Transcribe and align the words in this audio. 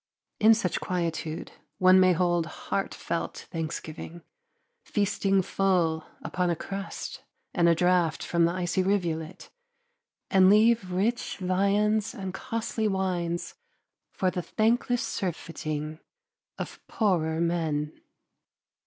In 0.39 0.55
such 0.55 0.81
quietude 0.81 1.51
one 1.77 1.99
may 1.99 2.13
hold 2.13 2.47
heartfelt 2.47 3.45
thanksgiving, 3.51 4.23
feasting 4.83 5.43
full 5.43 6.05
upon 6.23 6.49
a 6.49 6.55
crust 6.55 7.23
and 7.53 7.69
a 7.69 7.75
draught 7.75 8.23
from 8.23 8.45
the 8.45 8.51
icy 8.51 8.81
rivulet, 8.81 9.51
and 10.31 10.49
leave 10.49 10.91
rich 10.91 11.37
viands 11.37 12.15
and 12.15 12.33
costly 12.33 12.87
wines 12.87 13.53
for 14.11 14.31
the 14.31 14.41
thankless 14.41 15.03
surfeiting 15.03 15.99
of 16.57 16.79
poorer 16.87 17.39
men. 17.39 17.93